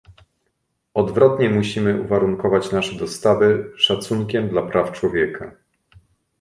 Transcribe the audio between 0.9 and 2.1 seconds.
Odwrotnie, musimy